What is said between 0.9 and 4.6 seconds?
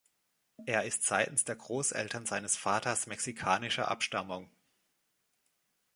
seitens der Großeltern seines Vaters mexikanischer Abstammung.